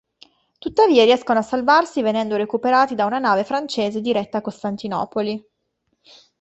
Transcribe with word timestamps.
Tuttavia 0.57 1.03
riescono 1.03 1.37
a 1.37 1.41
salvarsi 1.43 2.01
venendo 2.01 2.35
recuperati 2.35 2.95
da 2.95 3.05
una 3.05 3.19
nave 3.19 3.43
francese 3.43 4.01
diretta 4.01 4.39
a 4.39 4.41
Costantinopoli. 4.41 5.47